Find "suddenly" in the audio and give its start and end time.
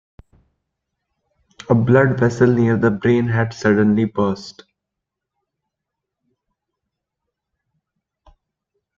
3.53-4.05